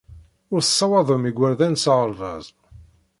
[0.53, 2.45] Ur tessawaḍem igerdan s aɣerbaz.